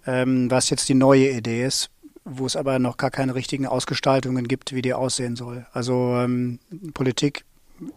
[0.05, 1.89] ähm, was jetzt die neue Idee ist,
[2.25, 5.65] wo es aber noch gar keine richtigen Ausgestaltungen gibt, wie die aussehen soll.
[5.71, 6.59] Also ähm,
[6.93, 7.45] Politik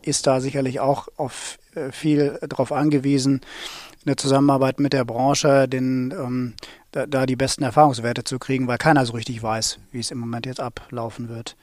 [0.03, 3.41] ist da sicherlich auch auf äh, viel darauf angewiesen,
[4.05, 6.55] in der Zusammenarbeit mit der Branche, den, ähm,
[6.93, 10.19] da, da, die besten Erfahrungswerte zu kriegen, weil keiner so richtig weiß, wie es im
[10.19, 11.57] Moment jetzt ablaufen wird.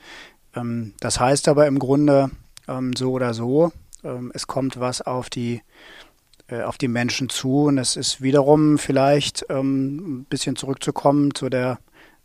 [0.53, 2.29] Ähm, das heißt aber im Grunde,
[2.67, 3.71] ähm, so oder so.
[4.03, 5.61] Ähm, es kommt was auf die
[6.47, 11.49] äh, auf die Menschen zu und es ist wiederum vielleicht ähm, ein bisschen zurückzukommen zu
[11.49, 11.79] der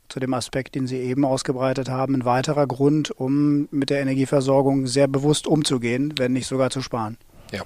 [0.09, 4.87] zu dem Aspekt, den Sie eben ausgebreitet haben, ein weiterer Grund, um mit der Energieversorgung
[4.87, 7.17] sehr bewusst umzugehen, wenn nicht sogar zu sparen.
[7.53, 7.63] Ja,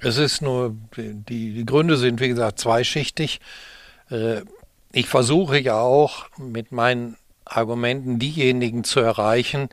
[0.00, 3.40] es ist nur, die, die Gründe sind wie gesagt zweischichtig.
[4.10, 4.42] Äh,
[4.92, 9.68] ich versuche ja auch mit meinen Argumenten diejenigen zu erreichen,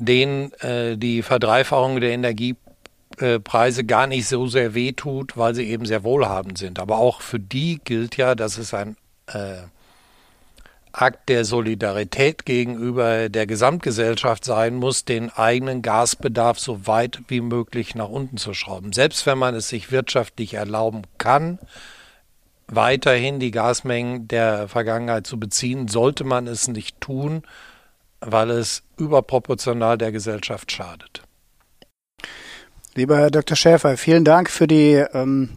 [0.00, 6.02] denen äh, die Verdreifachung der Energiepreise gar nicht so sehr wehtut, weil sie eben sehr
[6.04, 6.78] wohlhabend sind.
[6.78, 8.96] Aber auch für die gilt ja, dass es ein
[9.26, 9.58] äh,
[10.92, 17.94] Akt der Solidarität gegenüber der Gesamtgesellschaft sein muss, den eigenen Gasbedarf so weit wie möglich
[17.94, 18.92] nach unten zu schrauben.
[18.92, 21.60] Selbst wenn man es sich wirtschaftlich erlauben kann,
[22.66, 27.42] weiterhin die Gasmengen der Vergangenheit zu beziehen, sollte man es nicht tun,
[28.20, 31.22] weil es überproportional der Gesellschaft schadet.
[32.94, 33.56] Lieber Herr Dr.
[33.56, 35.50] Schäfer, vielen Dank für die, ähm,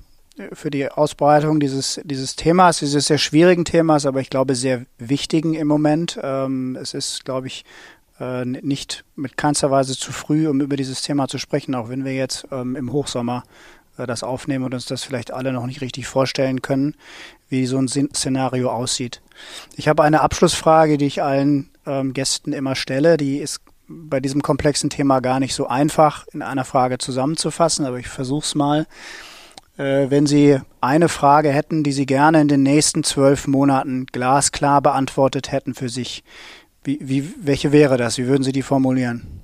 [0.54, 5.54] für die Ausbreitung dieses, dieses Themas, dieses sehr schwierigen Themas, aber ich glaube sehr wichtigen
[5.56, 6.20] im Moment.
[6.22, 7.66] Ähm, es ist, glaube ich,
[8.20, 12.06] äh, nicht mit keinster Weise zu früh, um über dieses Thema zu sprechen, auch wenn
[12.06, 13.44] wir jetzt ähm, im Hochsommer
[13.98, 16.96] das aufnehmen und uns das vielleicht alle noch nicht richtig vorstellen können,
[17.50, 19.22] wie so ein Szenario aussieht.
[19.76, 23.18] Ich habe eine Abschlussfrage, die ich allen ähm, Gästen immer stelle.
[23.18, 28.00] Die ist bei diesem komplexen Thema gar nicht so einfach in einer Frage zusammenzufassen, aber
[28.00, 28.88] ich versuche es mal.
[29.78, 34.82] Äh, wenn Sie eine Frage hätten, die Sie gerne in den nächsten zwölf Monaten glasklar
[34.82, 36.24] beantwortet hätten für sich,
[36.84, 38.18] wie, wie, welche wäre das?
[38.18, 39.43] Wie würden Sie die formulieren?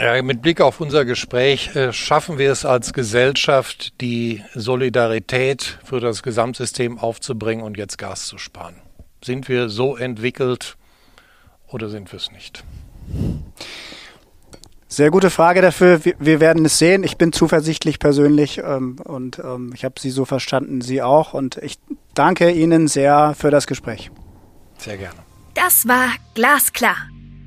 [0.00, 6.00] Ja, mit Blick auf unser Gespräch äh, schaffen wir es als Gesellschaft, die Solidarität für
[6.00, 8.76] das Gesamtsystem aufzubringen und jetzt Gas zu sparen.
[9.22, 10.78] Sind wir so entwickelt
[11.68, 12.64] oder sind wir es nicht?
[14.88, 16.02] Sehr gute Frage dafür.
[16.02, 17.04] Wir, wir, werden es sehen.
[17.04, 21.34] Ich bin zuversichtlich persönlich ähm, und ähm, ich habe Sie so verstanden, Sie auch.
[21.34, 21.78] Und ich
[22.14, 24.10] danke Ihnen sehr für das Gespräch.
[24.78, 25.18] Sehr gerne.
[25.52, 26.96] Das war Glasklar,